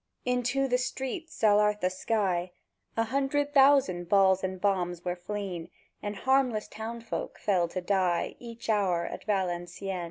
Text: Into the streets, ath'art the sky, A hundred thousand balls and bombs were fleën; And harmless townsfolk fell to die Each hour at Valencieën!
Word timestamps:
Into 0.25 0.67
the 0.67 0.79
streets, 0.79 1.39
ath'art 1.43 1.79
the 1.81 1.91
sky, 1.91 2.53
A 2.97 3.03
hundred 3.03 3.53
thousand 3.53 4.09
balls 4.09 4.43
and 4.43 4.59
bombs 4.59 5.05
were 5.05 5.15
fleën; 5.15 5.69
And 6.01 6.15
harmless 6.15 6.67
townsfolk 6.67 7.37
fell 7.37 7.67
to 7.67 7.81
die 7.81 8.35
Each 8.39 8.67
hour 8.67 9.05
at 9.05 9.27
Valencieën! 9.27 9.99